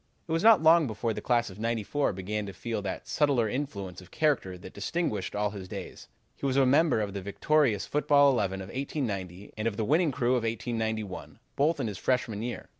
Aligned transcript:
"It 0.27 0.31
was 0.31 0.41
not 0.41 0.63
long 0.63 0.87
before 0.87 1.13
the 1.13 1.21
class 1.21 1.51
of 1.51 1.59
'94 1.59 2.11
began 2.13 2.47
to 2.47 2.53
feel 2.53 2.81
that 2.81 3.07
subtler 3.07 3.47
influence 3.47 4.01
of 4.01 4.09
character 4.09 4.57
that 4.57 4.73
distinguished 4.73 5.35
all 5.35 5.51
his 5.51 5.67
days. 5.67 6.07
He 6.35 6.43
was 6.47 6.57
a 6.57 6.65
member 6.65 7.01
of 7.01 7.13
the 7.13 7.21
victorious 7.21 7.85
football 7.85 8.31
eleven 8.31 8.61
of 8.61 8.69
1890, 8.69 9.53
and 9.55 9.67
of 9.67 9.77
the 9.77 9.85
winning 9.85 10.11
crew 10.11 10.31
of 10.31 10.41
1891, 10.41 11.37
both 11.55 11.79
in 11.79 11.85
his 11.85 11.99
freshman 11.99 12.41
year. 12.41 12.69